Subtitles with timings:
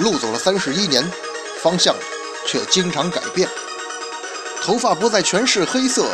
[0.00, 1.08] 路走了三十一年，
[1.62, 1.94] 方向
[2.46, 3.48] 却经常改变。
[4.62, 6.06] 头发不再全是黑色，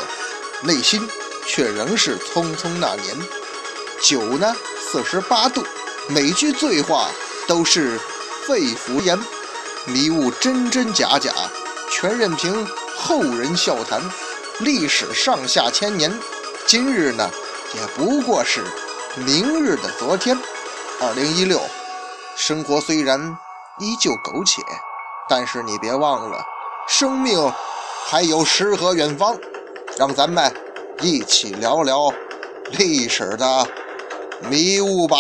[0.63, 1.09] 内心
[1.47, 3.17] 却仍是匆匆那年。
[4.03, 5.65] 酒呢，四十八度，
[6.09, 7.11] 每句醉话
[7.49, 7.99] 都是
[8.47, 9.19] 肺腑言，
[9.87, 11.33] 迷雾真真假假，
[11.91, 14.01] 全任凭后人笑谈。
[14.61, 16.13] 历史上下千年，
[16.67, 17.31] 今日呢，
[17.75, 18.65] 也不过是
[19.17, 20.39] 明日的昨天。
[21.01, 21.61] 二零一六，
[22.37, 23.37] 生活虽然
[23.79, 24.63] 依旧苟且，
[25.29, 26.45] 但是你别忘了，
[26.89, 27.53] 生命
[28.07, 29.39] 还有诗和远方。
[29.99, 30.55] 让咱们
[31.01, 32.13] 一起聊聊
[32.73, 33.67] 历史的
[34.41, 35.19] 迷雾吧。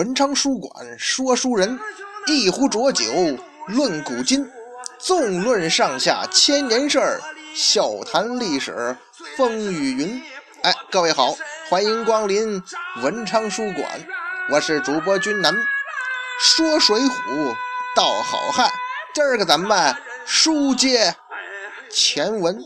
[0.00, 1.78] 文昌书馆说书人，
[2.26, 3.04] 一壶浊酒
[3.66, 4.50] 论古今，
[4.98, 7.20] 纵论上下千年事儿，
[7.54, 8.96] 笑谈历史
[9.36, 10.22] 风雨云。
[10.62, 11.36] 哎，各位好，
[11.68, 12.62] 欢迎光临
[13.02, 13.86] 文昌书馆，
[14.50, 15.54] 我是主播君南，
[16.40, 17.54] 说水浒
[17.94, 18.70] 道好汉，
[19.12, 21.14] 今儿个咱们书接
[21.90, 22.58] 前文。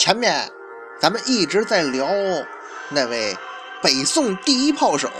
[0.00, 0.50] 前面
[0.98, 2.08] 咱们一直在聊
[2.88, 3.36] 那位
[3.82, 5.10] 北宋第一炮手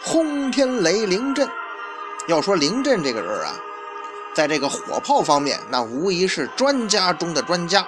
[0.00, 1.48] 轰天雷凌震。
[2.28, 3.56] 要说凌震这个人啊，
[4.32, 7.84] 在这个火炮方面，那无疑是专家中的专家。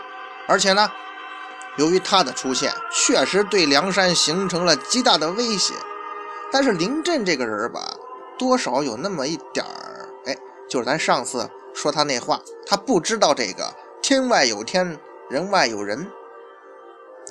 [0.49, 0.91] 而且呢，
[1.77, 5.73] 由于他的出现，确实对梁山形成了极大的威胁。
[6.51, 7.81] 但是凌震这个人吧，
[8.37, 10.37] 多少有那么一点儿，哎，
[10.69, 13.73] 就是咱上次说他那话，他不知道这个
[14.03, 16.11] 天外有天，人外有人。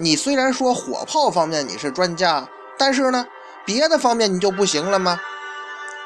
[0.02, 3.28] 你虽然说火炮方面你是专家，但是呢，
[3.66, 5.20] 别的方面你就不行了吗？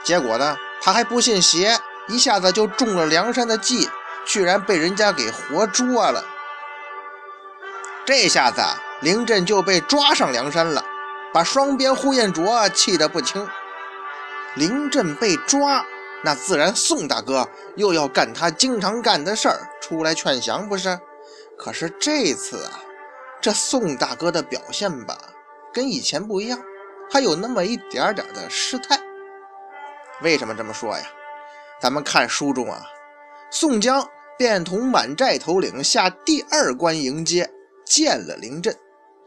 [0.03, 3.87] 结果呢，他还不信邪，一下子就中了梁山的计，
[4.25, 6.25] 居然被人家给活捉了。
[8.03, 8.61] 这下子
[9.01, 10.83] 林震就被抓上梁山了，
[11.31, 13.47] 把双边呼延灼气得不轻。
[14.55, 15.85] 林震被抓，
[16.23, 20.99] 那自然宋大哥又要干他经常干的事儿，出来劝降不是？
[21.59, 22.81] 可是这次啊。
[23.43, 25.17] 这宋大哥的表现吧，
[25.73, 26.57] 跟以前不一样，
[27.11, 28.97] 还有那么一点点的失态。
[30.21, 31.03] 为什么这么说呀？
[31.81, 32.85] 咱们看书中啊，
[33.51, 37.51] 宋江便同满寨头领下第二关迎接，
[37.85, 38.73] 见了林震，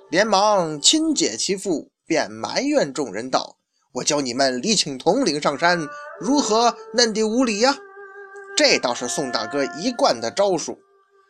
[0.09, 3.59] 连忙亲解其父，便埋怨众人道
[3.93, 5.87] ：“我教你们李请统领上山，
[6.19, 7.77] 如何嫩地无礼呀？”
[8.57, 10.79] 这倒是宋大哥一贯的招数，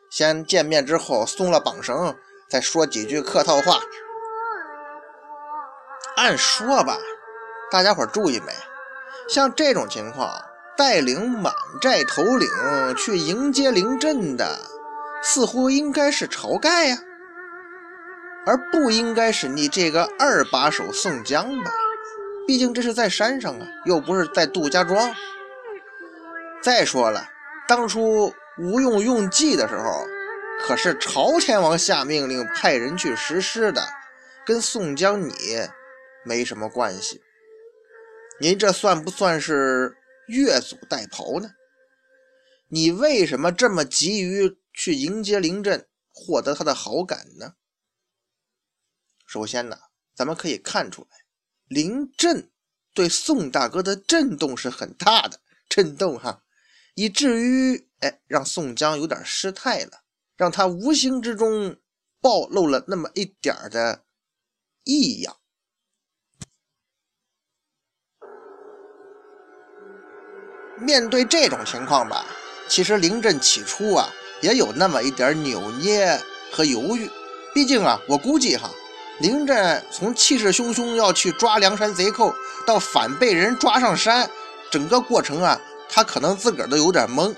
[0.09, 2.15] 先见面之后松了绑绳。
[2.49, 3.81] 再说几句客套话。
[6.17, 6.97] 按说吧，
[7.71, 8.53] 大家伙注意没？
[9.29, 10.41] 像这种情况，
[10.77, 12.49] 带领满寨头领
[12.97, 14.59] 去迎接凌震的，
[15.23, 16.99] 似乎应该是晁盖呀，
[18.47, 21.71] 而不应该是你这个二把手宋江吧？
[22.47, 25.13] 毕竟这是在山上啊，又不是在杜家庄。
[26.63, 27.28] 再说了，
[27.67, 30.07] 当初吴用用计的时候。
[30.61, 33.87] 可是朝天王下命令派人去实施的，
[34.44, 35.33] 跟宋江你
[36.25, 37.22] 没什么关系。
[38.41, 39.97] 您这算不算是
[40.27, 41.50] 越俎代庖呢？
[42.69, 47.54] 你为什么这么急于去迎接林震，获得他的好感呢？
[49.25, 49.78] 首先呢，
[50.15, 51.19] 咱们可以看出来，
[51.69, 52.51] 林震
[52.92, 56.42] 对宋大哥的震动是很大的，震动哈，
[56.95, 60.03] 以至于哎让宋江有点失态了。
[60.36, 61.77] 让他无形之中
[62.21, 64.04] 暴露了那么一点的
[64.84, 65.36] 异样。
[70.78, 72.27] 面对这种情况吧，
[72.68, 74.10] 其实林震起初啊
[74.42, 76.21] 也有那么一点扭捏
[76.53, 77.10] 和犹豫。
[77.54, 78.71] 毕竟啊，我估计哈，
[79.21, 82.34] 林震从气势汹汹要去抓梁山贼寇，
[82.66, 84.30] 到反被人抓上山，
[84.71, 87.34] 整个过程啊，他可能自个儿都有点懵。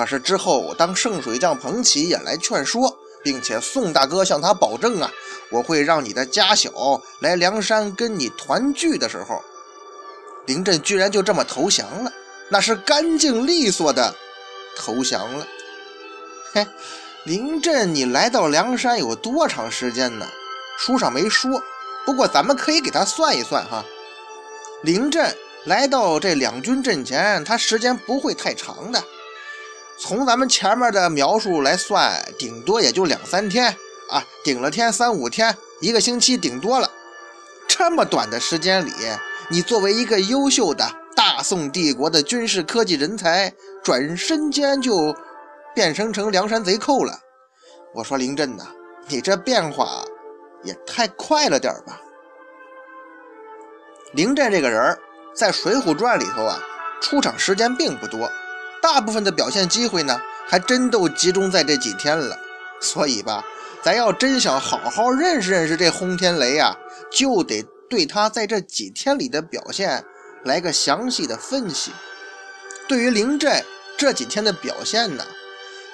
[0.00, 5.12] 可是之后，当圣水将彭起也来劝说，并且宋大哥向他保证啊，
[5.50, 6.70] 我会让你的家小
[7.18, 9.44] 来梁山跟你团聚的时候，
[10.46, 12.10] 林震居然就这么投降了，
[12.48, 14.14] 那是干净利索的
[14.74, 15.46] 投降了。
[16.54, 16.66] 嘿，
[17.24, 20.26] 林震，你来到梁山有多长时间呢？
[20.78, 21.62] 书上没说，
[22.06, 23.84] 不过咱们可以给他算一算哈。
[24.82, 25.36] 林震
[25.66, 29.04] 来到这两军阵前，他时间不会太长的。
[30.00, 33.68] 从咱们前面的描述来算，顶多也就两三天
[34.08, 36.90] 啊，顶了天三五天，一个星期顶多了。
[37.68, 38.90] 这么短的时间里，
[39.50, 43.52] 你作为一个优秀的大宋帝国的军事科技人才，
[43.84, 45.14] 转身间就
[45.74, 47.12] 变成成梁山贼寇了。
[47.94, 48.64] 我说林震呐，
[49.06, 50.02] 你这变化
[50.64, 52.00] 也太快了点吧？
[54.14, 54.98] 林震这个人
[55.34, 56.58] 在《水浒传》里头啊，
[57.02, 58.30] 出场时间并不多，
[58.82, 62.36] 大部分的表现机会呢，还真都集中在这几天了。
[62.80, 63.44] 所以吧，
[63.82, 66.76] 咱要真想好好认识认识这轰天雷啊，
[67.10, 67.64] 就得。
[67.90, 70.04] 对他在这几天里的表现
[70.44, 71.90] 来个详细的分析。
[72.86, 73.64] 对于林震
[73.98, 75.24] 这几天的表现呢，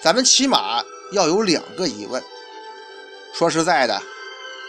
[0.03, 2.23] 咱们起码要有两个疑问。
[3.33, 3.99] 说实在的，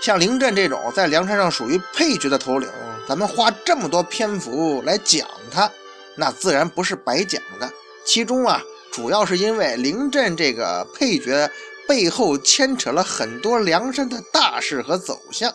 [0.02, 2.70] 像林震这种在梁山上属于配角的头领，
[3.06, 5.70] 咱们花这么多篇幅来讲他，
[6.16, 7.70] 那自然不是白讲的。
[8.08, 11.52] 其中啊，主要是因为林震这个配角
[11.90, 15.54] 背后牵扯了很多梁山的大事和走向。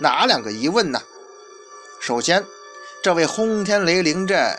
[0.00, 1.02] 哪两个疑问呢？
[2.00, 2.42] 首先，
[3.02, 4.58] 这位轰天雷凌阵，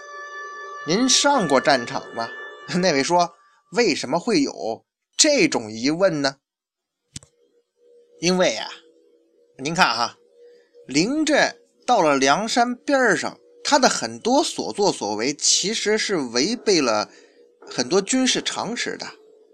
[0.85, 2.29] 您上过战场吗？
[2.81, 3.33] 那位说，
[3.71, 4.85] 为什么会有
[5.17, 6.35] 这种疑问呢？
[8.21, 8.67] 因为啊，
[9.57, 10.17] 您看哈，
[10.85, 17.09] 凌阵到了梁山边上，他的很多所作所为其实是违背了
[17.69, 19.05] 很多军事常识的，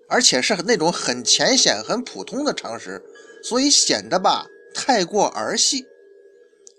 [0.07, 3.01] 而且是那种很浅显、很普通的常识，
[3.41, 4.45] 所以显得吧。
[4.75, 5.83] 太过儿戏，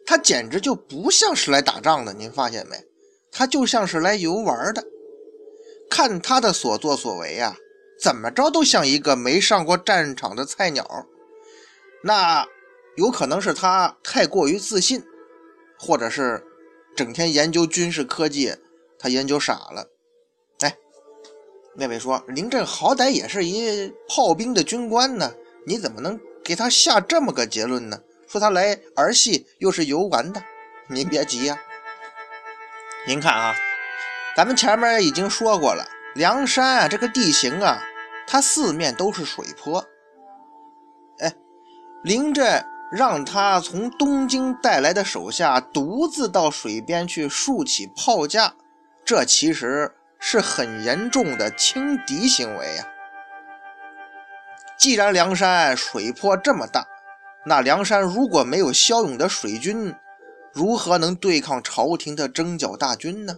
[0.06, 2.12] 他简直就不像是来打仗的。
[2.12, 2.76] 您发现没？
[3.32, 4.84] 他就像是来游玩的。
[5.90, 7.56] 看他的所作所为呀，
[8.00, 11.06] 怎么着都像一个没上过战场的菜鸟。
[12.04, 12.46] 那
[12.96, 15.02] 有可能是他太过于自信，
[15.76, 16.40] 或者是
[16.96, 18.56] 整天研究军事科技，
[18.98, 19.88] 他研究傻了。
[20.60, 20.76] 哎，
[21.74, 25.34] 那位说，林震好歹也是一炮兵的军官呢，
[25.66, 26.20] 你怎么能？
[26.44, 27.98] 给他下这么个结论呢？
[28.28, 30.42] 说他来儿戏又是游玩的，
[30.88, 31.58] 您别急呀。
[33.06, 33.54] 您看啊，
[34.36, 37.82] 咱们前面已经说过了，梁山啊这个地形啊，
[38.26, 39.82] 它四面都是水坡。
[41.18, 41.32] 哎，
[42.02, 48.54] 林震让他从东京带来的手下独自到水边去竖起炮架，
[49.04, 52.86] 这其实是很严重的轻敌行为呀。
[54.78, 56.86] 既然梁山水泊这么大，
[57.46, 59.94] 那梁山如果没有骁勇的水军，
[60.52, 63.36] 如何能对抗朝廷的征剿大军呢？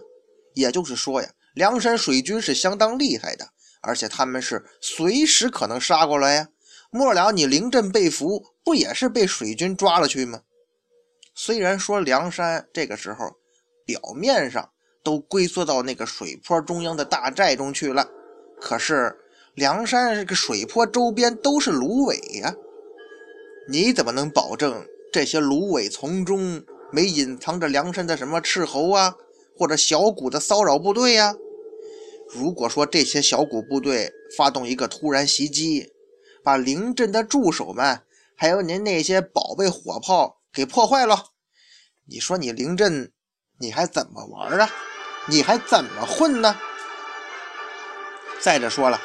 [0.53, 3.47] 也就是说呀，梁山水军是相当厉害的，
[3.81, 6.47] 而且他们是随时可能杀过来呀。
[6.91, 10.41] 末了，你临阵被俘，不也是被水军抓了去吗？
[11.33, 13.37] 虽然说梁山这个时候
[13.85, 14.69] 表面上
[15.03, 18.09] 都龟缩到那个水泊中央的大寨中去了，
[18.59, 19.17] 可是。
[19.57, 22.53] 梁山这个水泊周边都是芦苇呀，
[23.67, 29.15] 你怎么能保证这些芦苇丛中没隐藏着梁山的什么斥候啊，
[29.57, 31.33] 或者小股的骚扰部队呀？
[32.29, 35.91] 如果说这些小股部队发动一个突然袭击，
[36.47, 38.03] 把临阵的助手们
[38.37, 41.25] 还有您那些宝贝火炮给破坏了，
[42.05, 43.11] 你说你临阵
[43.59, 44.69] 你还怎么玩啊？
[45.25, 46.57] 你还怎么混呢？
[48.39, 49.01] 再者说了。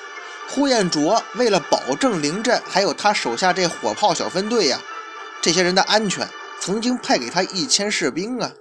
[0.50, 4.80] 呼延灼为了保证临阵还有他手下这火炮小分队呀，
[5.40, 6.28] 这些人的安全，
[6.60, 8.54] 曾经派给他一千士兵啊。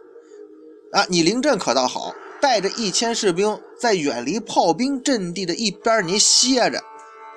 [0.94, 6.84] 啊，你临阵可倒好，带着一千士兵在远离炮兵阵地的一边你歇着。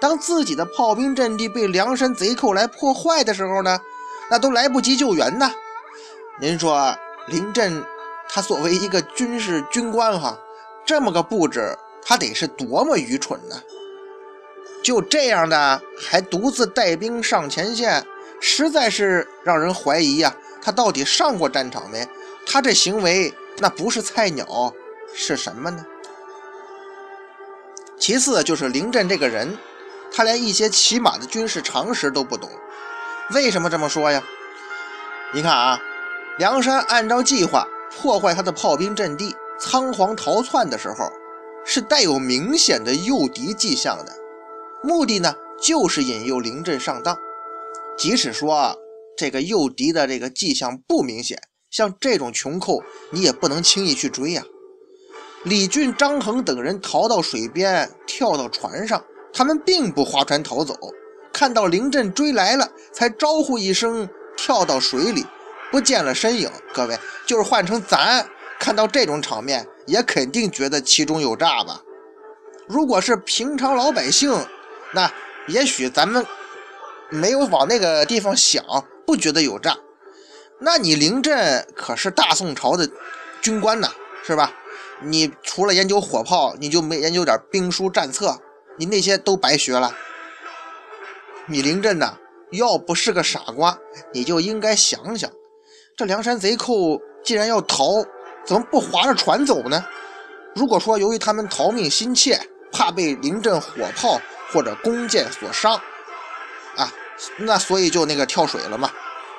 [0.04, 3.80] 当自己的炮兵阵地被梁山贼寇来破坏的时候呢，
[4.30, 5.50] 那都来不及救援呐。
[6.38, 6.94] 您说
[7.28, 7.82] 林震
[8.28, 10.38] 他作为一个军事军官哈，
[10.84, 13.56] 这么个布置，他得是多么愚蠢呢？
[14.82, 18.04] 就这样的，还独自带兵上前线，
[18.42, 20.36] 实在是让人怀疑呀。
[20.60, 22.06] 他到底上过战场没？
[22.46, 24.70] 他这行为那不是菜鸟
[25.14, 25.86] 是什么呢？
[27.98, 29.56] 其次就是林震这个人，
[30.14, 32.48] 他连一些起码的军事常识都不懂。
[33.34, 34.22] 为什么这么说呀？
[35.32, 35.80] 你看啊，
[36.38, 41.10] 梁山按照计划破坏他的炮兵阵地，仓皇逃窜的时候，
[41.64, 44.12] 是带有明显的诱敌迹象的。
[44.82, 47.18] 目的呢，就是引诱临阵上当。
[47.96, 48.76] 即使说啊
[49.16, 51.40] 这个诱敌的这个迹象不明显，
[51.70, 54.44] 像这种穷寇，你也不能轻易去追呀。
[55.44, 60.78] 李俊、张衡等人逃到水边，跳到船上，他们并不划船逃走，
[61.32, 65.26] 看到凌震追来了，才招呼一声，跳到水里，
[65.72, 66.48] 不见了身影。
[66.72, 68.24] 各位，就是换成咱
[68.60, 71.82] 看到这种场面，也肯定觉得其中有诈吧？
[72.68, 74.46] 如果是平常老百姓，
[74.92, 75.12] 那
[75.48, 76.24] 也许咱们
[77.10, 78.64] 没有往那个地方想，
[79.04, 79.76] 不觉得有诈。
[80.60, 82.88] 那你凌震可是大宋朝的
[83.42, 83.90] 军官呐，
[84.24, 84.54] 是吧？
[85.02, 88.40] 你除了研究火炮，你就没研究点兵书战策，
[88.76, 89.94] 你那些都白学了。
[91.46, 92.16] 你林震呐，
[92.52, 93.78] 要不是个傻瓜，
[94.12, 95.30] 你就应该想想，
[95.96, 98.04] 这梁山贼寇既然要逃，
[98.44, 99.84] 怎么不划着船走呢？
[100.54, 102.40] 如果说由于他们逃命心切，
[102.72, 104.20] 怕被林震火炮
[104.52, 105.74] 或者弓箭所伤，
[106.76, 106.92] 啊，
[107.38, 108.90] 那所以就那个跳水了嘛。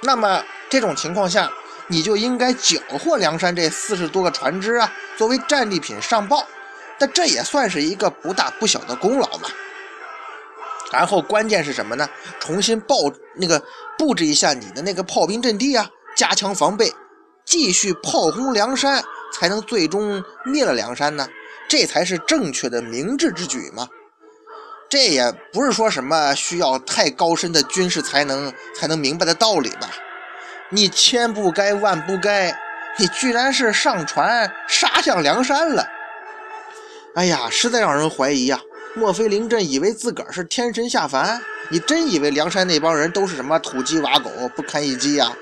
[0.01, 1.51] 那么这种情况下，
[1.87, 6.45] 你就应该缴获梁山这四十多个船只啊，作为战利品上报。
[6.97, 9.49] 但这也算是一个不大不小的功劳嘛。
[10.91, 12.07] 然后关键是什么呢？
[12.39, 12.95] 重新报
[13.35, 13.61] 那个
[13.97, 16.93] 布置一下你的那个炮兵阵地啊，加强防备，
[17.43, 21.27] 继续炮轰梁山，才能最终灭了梁山呢。
[21.67, 23.87] 这才是正确的明智之举嘛。
[24.87, 29.89] 这也不是说什么需要太高深的军事才能才能明白的道理吧？
[30.69, 32.55] 你千不该万不该，
[32.97, 35.85] 你居然是上船杀向梁山了！
[37.15, 38.59] 哎呀，实在让人怀疑呀！
[38.93, 41.41] 莫非林震以为自个儿是天神下凡？
[41.71, 45.33] 你真以为梁山那帮人都是什么土鸡瓦狗，不堪一击呀？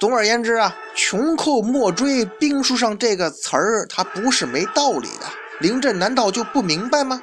[0.00, 5.26] 总而言之啊，“穷寇莫追”兵书上这个词儿，它不是没道理的。
[5.60, 7.22] 林震难道就不明白吗？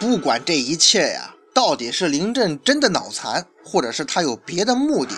[0.00, 5.14] 不管这一切呀，到底是林震真的脑残，或者是他有别的目的，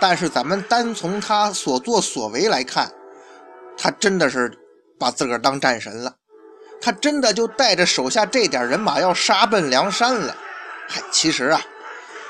[0.00, 2.92] 但是咱们单从他所作所为来看，
[3.78, 4.52] 他真的是
[4.98, 6.14] 把自个儿当战神了。
[6.80, 10.36] 他真的就带着手下这点人马要杀奔梁山了。
[10.88, 11.60] 嗨，其实啊，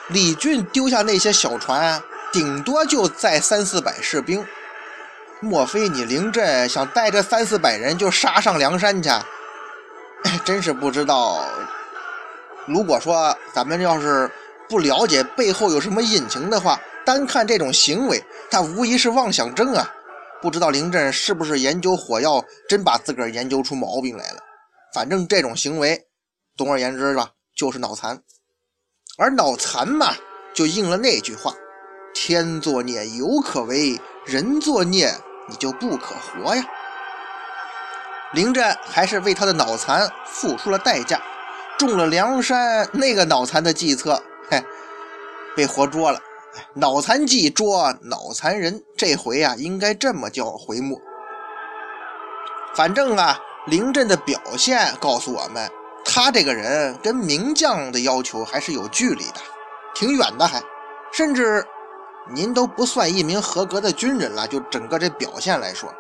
[0.09, 2.03] 李俊丢下那些小船，
[2.33, 4.47] 顶多就载三四百士兵。
[5.41, 9.11] 莫非你凌震想带着三四百人就杀上梁山去？
[10.45, 11.45] 真是不知道。
[12.67, 14.31] 如果说咱们要是
[14.69, 19.95] 不了解背后有什么隐情的话，单看这种行为，他无疑是妄想症啊！
[20.41, 24.41] 不知道凌震是不是研究火药，真把自个儿研究出毛病来了。
[24.95, 26.07] 反正这种行为，
[26.57, 28.23] 总而言之吧，就是脑残。
[29.17, 30.15] 而脑残嘛，
[30.55, 31.53] 就应了那句话
[32.15, 35.13] ：“天作孽犹可为，人作孽
[35.49, 36.65] 你就不可活呀。”
[38.33, 41.21] 凌震还是为他的脑残付出了代价。
[41.79, 44.63] 中了梁山那个脑残的计策，嘿，
[45.57, 46.21] 被活捉了。
[46.75, 51.01] 脑残记捉脑残人，这回啊，应该这么叫回目。
[52.75, 55.71] 反正啊，凌震的表现告诉我们，
[56.05, 59.41] 他这个人跟名将的要求还是有距离的，
[59.95, 60.63] 挺远的还。
[61.13, 61.67] 甚至
[62.33, 65.93] 您都不算一名合格的军人了，就整个这表现来说，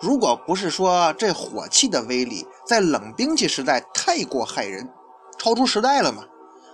[0.00, 4.88] 如果不是说这火器的威力在冷兵器时代太过害人。
[5.36, 6.24] 超出时代了嘛？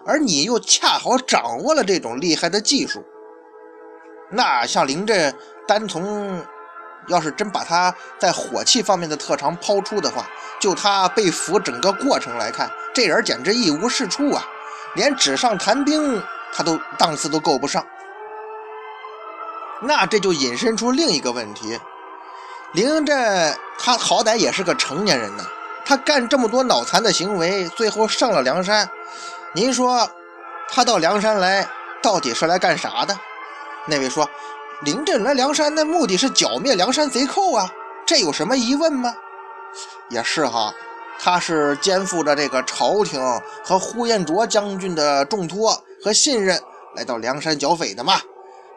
[0.06, 3.04] 而你又恰好掌握了这种厉害的技术，
[4.30, 5.34] 那像林震，
[5.66, 6.44] 单从
[7.08, 10.26] 要是真把他在火器方面的特长抛出的话，
[10.60, 14.44] 就他被俘整个过程来看，这人简直一无是处啊！
[14.94, 17.84] 连纸上谈兵他都档次都够不上。
[19.80, 21.78] 那这就引申出另一个问题：
[22.72, 25.44] 林震他好歹也是个成年人呢。
[25.84, 28.88] 他干这么多脑残的行为，最后上了梁山。
[29.56, 30.10] 您说，
[30.68, 31.64] 他到梁山来
[32.02, 33.16] 到底是来干啥的？
[33.86, 34.28] 那位说，
[34.82, 37.70] 临阵来梁山的目的是剿灭梁山贼寇啊，
[38.04, 39.14] 这有什么疑问吗？
[40.10, 40.74] 也是哈，
[41.20, 43.20] 他是肩负着这个朝廷
[43.62, 46.60] 和呼延灼将军的重托和信任
[46.96, 48.20] 来到梁山剿匪的嘛。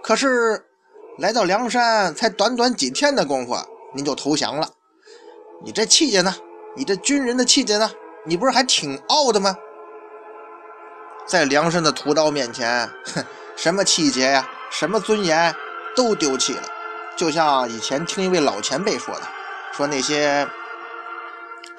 [0.04, 0.64] 可是
[1.18, 3.58] 来到梁山才短短几天的功夫，
[3.96, 4.70] 您就投降了，
[5.66, 6.36] 你这气节呢？
[6.76, 7.90] 你这军人的气节呢？
[8.28, 9.58] 你不是还挺傲的吗？
[11.28, 13.24] 在梁山的屠刀面前，哼，
[13.58, 15.54] 什么气节呀，什么尊严
[15.94, 16.64] 都丢弃了。
[17.18, 19.22] 就像以前听一位老前辈说的，
[19.74, 20.48] 说那些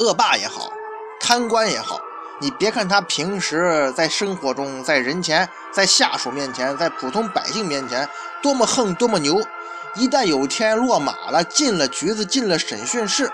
[0.01, 0.71] 恶霸也好，
[1.19, 1.99] 贪官也好，
[2.41, 8.07] 你别看他平时在生活中，在人前，在下属面前，在普通百姓面前
[8.43, 9.43] 多么横，多么牛，
[9.95, 13.33] 一旦有天落马了，进了局子，进了审讯室。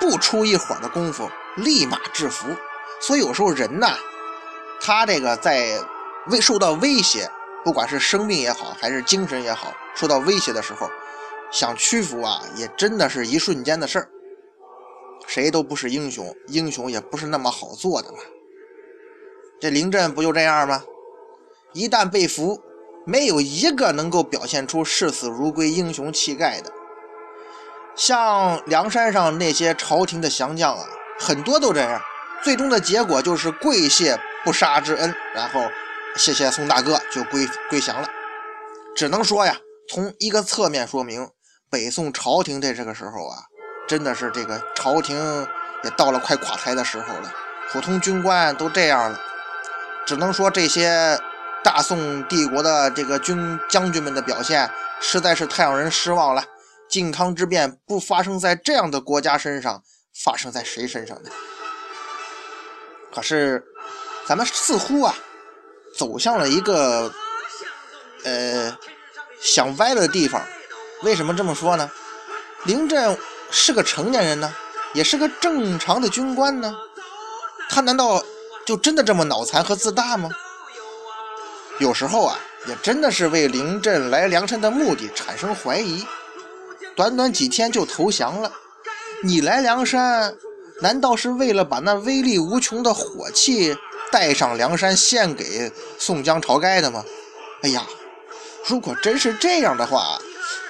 [0.00, 2.48] 不出一会儿的功夫，立马制服。
[3.00, 3.96] 所以有时候人呐，
[4.80, 5.80] 他这个在
[6.28, 7.30] 威受到威胁，
[7.64, 10.88] 不管是生命也好，还是精神也好，受到威胁的时候，
[11.50, 14.08] 想屈服啊，也真的是一瞬间的事儿。
[15.26, 18.18] 谁都不是英雄，英雄也不是那么好做的嘛。
[19.60, 20.84] 这凌震不就这样吗？
[21.72, 22.60] 一旦被俘，
[23.04, 26.72] 没有一个能够表现出视死如归英雄气概的。
[27.96, 30.86] 像梁山上那些朝廷的降将啊，
[31.18, 32.00] 很多都这样，
[32.42, 35.68] 最终的结果就是跪谢不杀之恩，然后
[36.14, 38.08] 谢谢宋大哥就归归降了。
[38.94, 41.28] 只能说呀，从一个侧面说明，
[41.68, 43.38] 北宋朝廷在这个时候啊，
[43.88, 45.18] 真的是这个朝廷
[45.82, 47.34] 也到了快垮台的时候了，
[47.72, 49.20] 普通军官都这样了。
[50.06, 51.18] 只能说这些
[51.64, 56.44] 大宋帝国的这个军将军们的表现实在是太让人失望了。
[56.88, 59.82] 靖康之变不发生在这样的国家身上，
[60.14, 61.30] 发生在谁身上呢？
[63.12, 63.64] 可是，
[64.28, 65.14] 咱们似乎啊，
[65.96, 67.12] 走向了一个
[68.24, 68.76] 呃
[69.40, 70.42] 想歪了的地方。
[71.02, 71.90] 为什么这么说呢？
[72.64, 73.16] 林震
[73.50, 74.52] 是个成年人呢，
[74.94, 76.74] 也是个正常的军官呢，
[77.68, 78.22] 他难道
[78.66, 80.28] 就真的这么脑残和自大吗？
[81.78, 86.04] 有时候啊，也真的是为林震来梁山的目的产生怀疑。
[86.96, 88.50] 短短几天就投降了，
[89.22, 90.34] 你来梁山，
[90.80, 93.76] 难道是为了把那威力无穷的火器
[94.10, 97.04] 带上梁山献给宋江、晁盖的吗？
[97.62, 97.86] 哎呀，
[98.66, 100.18] 如果真是这样的话，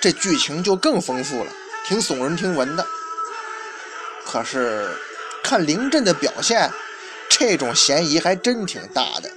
[0.01, 1.51] 这剧情就更丰富了，
[1.87, 2.87] 挺耸人听闻的。
[4.25, 4.89] 可是
[5.43, 6.71] 看凌震的表现，
[7.29, 9.31] 这种嫌疑还真挺大的。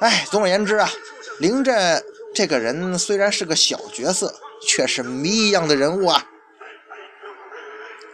[0.00, 0.90] 哎，总而言之啊，
[1.38, 4.34] 凌震这个人虽然是个小角色。
[4.62, 6.22] 却是谜一样的人物啊！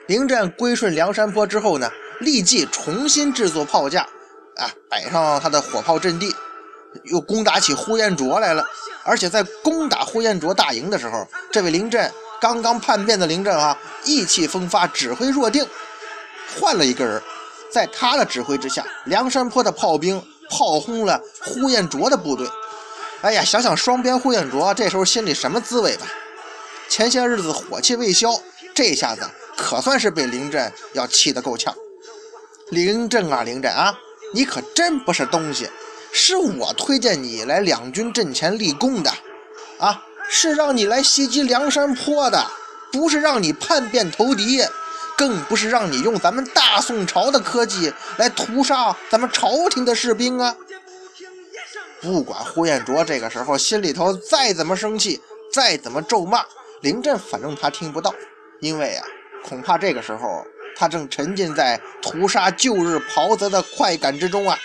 [0.07, 4.09] 凌震归顺梁山泊之后呢，立即重新制作炮架，
[4.57, 6.35] 啊，摆上他的火炮阵地，
[7.05, 8.65] 又攻打起呼延灼来了。
[9.05, 15.65] 而且在攻打呼延灼大营的时候，这位凌震刚刚叛变的凌震啊，意气风发，指挥若定，
[16.59, 17.23] 换了一个人，
[17.71, 22.49] 在他的指挥之下，梁山泊的炮兵炮轰了呼延灼的部队。
[23.23, 26.07] 哎呀，想想双边呼延灼这时候心里什么滋味吧？
[26.89, 28.31] 前些日子火气未消，
[28.75, 29.23] 这下子
[29.57, 31.75] 可算是被凌震要气得够呛。
[32.71, 33.97] 凌震啊，凌震啊，
[34.33, 35.69] 你可真不是东西！
[36.13, 39.11] 是我推荐你来两军阵前立功的，
[39.79, 42.47] 啊，是让你来袭击梁山坡的，
[42.91, 44.65] 不是让你叛变投敌，
[45.15, 50.57] 更不是让你用咱们大宋朝的科技来屠杀咱们朝廷的士兵啊！
[52.01, 55.21] 不管呼延灼这个时候心里头再怎么生气，
[55.53, 56.45] 再怎么咒骂。
[56.81, 58.15] 林震反正他听不到，
[58.61, 59.05] 因为啊，
[59.45, 64.59] 恐怕这个时候他正沉浸在屠杀旧日袍泽的快感之中啊。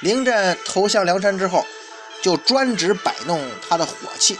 [0.00, 1.64] 凌震投降梁山之后，
[2.20, 4.38] 就专职摆弄他的火器。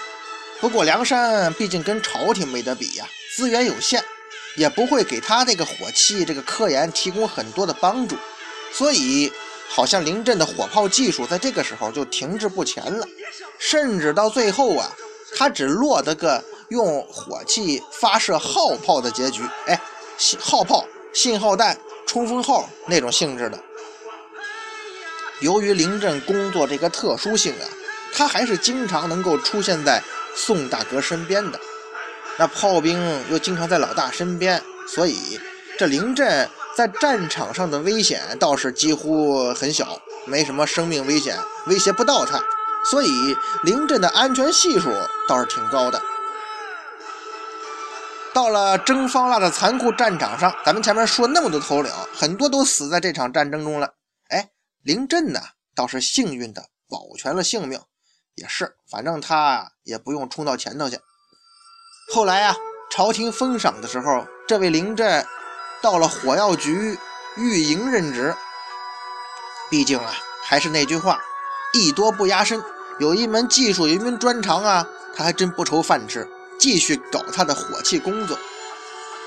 [0.60, 4.04] 不过梁山毕竟跟朝廷没得比呀，资源有限，
[4.56, 8.16] 也不会给他这个火器这个科研提供很多的帮助，
[8.72, 9.32] 所以
[9.68, 13.06] 好像凌震的火炮技术在这个时候就停滞不前了，
[13.58, 14.92] 甚至到最后啊。
[15.34, 19.78] 他只落得个用火器发射号炮的结局，哎，
[20.40, 23.58] 号炮、信号弹、冲锋号那种性质的。
[25.40, 27.68] 由于临阵工作这个特殊性啊，
[28.14, 30.02] 他还是经常能够出现在
[30.34, 31.60] 宋大哥身边的。
[32.38, 32.98] 那炮兵
[33.30, 35.38] 又经常在老大身边，所以
[35.78, 42.42] 这临阵在战场上的危险倒是几乎很小，没什么生命危险，威胁不到他。
[42.90, 44.88] 所以，临阵的安全系数
[45.28, 46.02] 倒是挺高的。
[48.34, 53.94] 到了征方腊的残酷战场上，咱们前面说那么多头领，很多都死在这场战争中了。
[54.28, 54.50] 哎，
[54.82, 55.40] 林震呢，
[55.74, 57.80] 倒是幸运的保全了性命。
[58.36, 60.98] 也是，反正他也不用冲到前头去。
[62.14, 62.56] 后来啊，
[62.90, 65.26] 朝廷封赏的时候，这位林震
[65.82, 66.98] 到了火药局
[67.36, 68.34] 御营任职。
[69.68, 71.20] 毕竟啊，还是那句话。
[71.74, 72.62] 艺多不压身，
[72.98, 76.26] 有一门技术，有一门专长啊，他还真不愁饭吃，
[76.58, 78.38] 继续搞他的火器工作。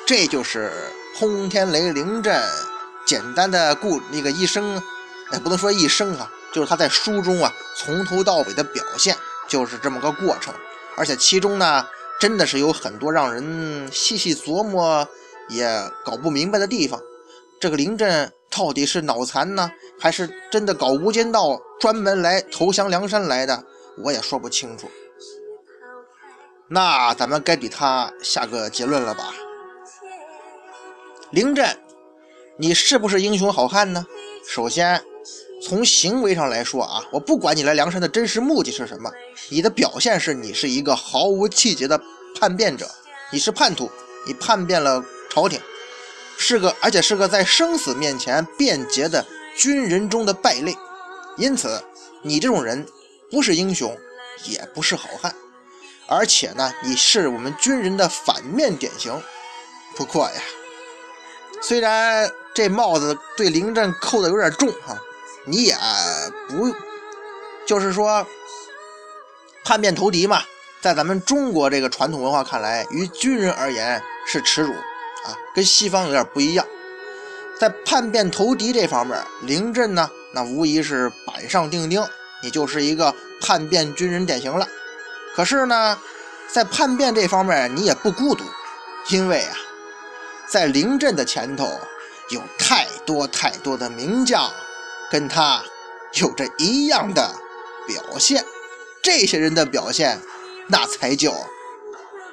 [0.05, 0.71] 这就是
[1.15, 2.41] 轰天雷灵阵
[3.05, 4.81] 简单的故那个一生，
[5.31, 9.15] 哎，不能说一生啊，就是他在书中啊从头到尾的表现，
[9.47, 10.53] 就是这么个过程。
[10.95, 11.85] 而且其中呢，
[12.19, 15.07] 真的是有很多让人细细琢磨
[15.49, 15.67] 也
[16.05, 16.99] 搞不明白的地方。
[17.59, 19.71] 这个林阵到底是脑残呢？
[19.99, 23.63] 还是真的搞无间道，专门来投降梁山来的，
[24.03, 24.89] 我也说不清楚。
[26.67, 29.33] 那咱们该给他下个结论了吧？
[31.29, 31.77] 凌震，
[32.57, 34.05] 你是不是英雄好汉呢？
[34.47, 35.03] 首先，
[35.61, 39.11] 从行为上来说啊，我不管你来梁山的真实目的是什么，
[39.49, 42.01] 你的表现是你是一个毫无气节的
[42.39, 42.89] 叛变者，
[43.31, 43.89] 你是叛徒，
[44.25, 45.59] 你叛变了朝廷，
[46.37, 49.23] 是个而且是个在生死面前辩捷的
[49.55, 50.75] 军人中的败类，
[51.37, 51.83] 因此
[52.23, 52.87] 你这种人
[53.29, 53.95] 不是英雄，
[54.45, 55.35] 也不是好汉，
[56.07, 59.21] 而且呢，你是我们军人的反面典型。
[59.95, 60.41] 不过呀，
[61.61, 64.97] 虽然这帽子对林震扣的有点重哈。
[65.47, 65.75] 你也
[66.47, 66.73] 不，
[67.67, 68.25] 就是说
[69.63, 70.41] 叛变投敌嘛，
[70.81, 76.65] 在咱们中国这个传统文化看来，于军人而言是耻辱啊，跟西方有点不一样。
[77.59, 82.03] 在叛变投敌这方面，凌震呢，那无疑是板上钉钉，
[82.41, 84.67] 你就是一个叛变军人典型了。
[85.35, 85.99] 可是呢
[86.47, 88.43] 在叛变这方面你也不孤独
[89.09, 89.57] 因为啊
[90.47, 91.79] 在临阵的前头
[92.29, 94.51] 有太多太多的名将
[95.11, 95.63] 跟他
[96.13, 97.35] 有着一样的
[97.87, 98.43] 表现
[99.03, 100.19] 这些人的表现。
[100.67, 101.31] 那才叫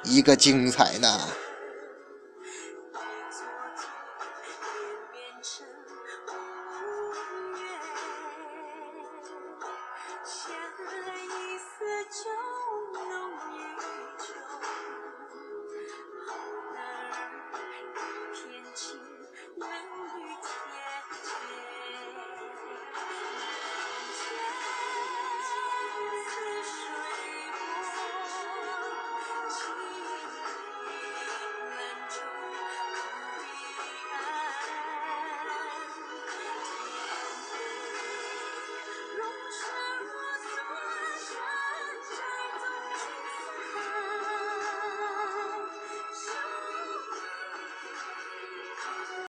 [0.03, 1.19] 一个精彩呢。